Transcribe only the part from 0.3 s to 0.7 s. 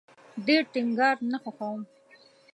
ډیر